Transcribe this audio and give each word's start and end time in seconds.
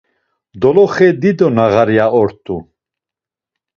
Doloxe 0.61 1.09
dido 1.21 1.47
nağarya 1.55 2.05
ort̆u. 2.21 2.55